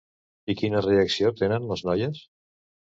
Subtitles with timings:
[0.53, 2.27] I quina reacció tenen les noies?